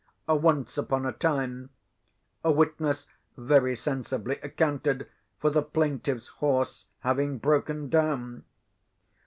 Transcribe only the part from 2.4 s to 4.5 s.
a witness very sensibly